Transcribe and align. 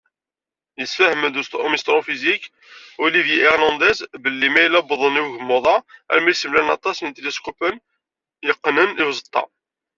Yessefham-d 0.79 1.35
umsṭrufizik 1.75 2.41
Olivier 3.05 3.43
Hernandez, 3.51 3.99
belli 4.23 4.49
mayella 4.53 4.79
wwḍen 4.83 5.19
i 5.19 5.21
ugmuḍ-a 5.25 5.77
armi 6.11 6.33
semlalen 6.35 6.73
aṭas 6.77 6.97
n 7.01 7.07
yiṭiliskupen 7.07 7.75
i 7.81 7.83
yeqqnen 8.47 8.89
i 8.93 9.03
uẓeṭṭa. 9.07 9.43